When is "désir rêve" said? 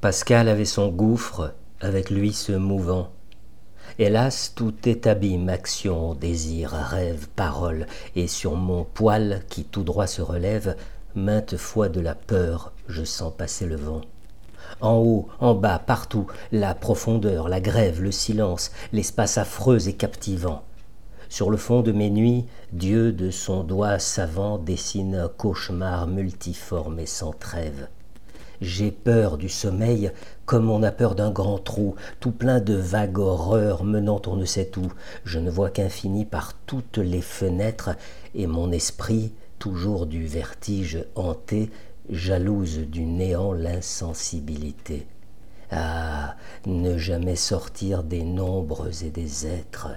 6.14-7.26